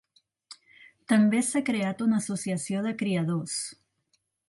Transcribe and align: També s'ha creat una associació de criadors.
També 1.13 1.43
s'ha 1.49 1.63
creat 1.69 2.03
una 2.07 2.19
associació 2.25 2.85
de 2.87 2.97
criadors. 3.03 3.63